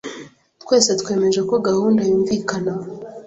Twese 0.63 0.89
twemeje 1.01 1.41
ko 1.49 1.55
gahunda 1.67 2.01
yumvikana. 2.09 2.71